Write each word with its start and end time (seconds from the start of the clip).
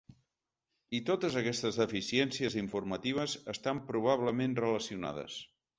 I 0.99 1.01
totes 1.09 1.37
aquestes 1.41 1.77
deficiències 1.81 2.57
informatives 2.63 3.39
estan 3.57 3.87
probablement 3.93 4.61
relacionades. 4.67 5.43